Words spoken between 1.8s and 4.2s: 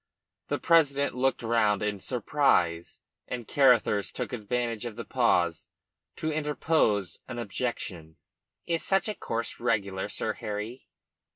in surprise, and Carruthers